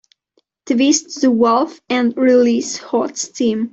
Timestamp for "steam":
3.19-3.69